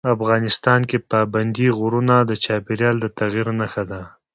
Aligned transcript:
افغانستان 0.15 0.79
کې 0.89 0.97
پابندی 1.11 1.67
غرونه 1.79 2.15
د 2.23 2.31
چاپېریال 2.43 2.95
د 3.01 3.05
تغیر 3.19 3.47
نښه 3.59 3.83
ده. 3.89 4.01